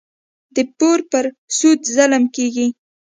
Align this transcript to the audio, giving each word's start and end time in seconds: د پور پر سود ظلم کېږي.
د 0.55 0.57
پور 0.77 0.99
پر 1.11 1.25
سود 1.57 1.79
ظلم 1.95 2.23
کېږي. 2.35 2.67